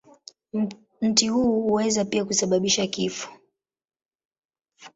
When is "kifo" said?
2.87-3.29